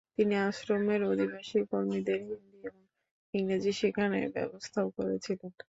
তিনি 0.17 0.33
আশ্রমের 0.41 1.01
আদিবাসী 1.03 1.59
কর্মীদের 1.71 2.19
হিন্দি 2.21 2.57
এবং 2.67 2.83
ইংরেজি 3.33 3.71
শেখানোর 3.79 4.25
ব্যবস্থাও 4.35 4.87
করেছিলেন। 4.97 5.51